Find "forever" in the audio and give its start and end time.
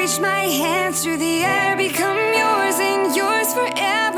3.52-4.09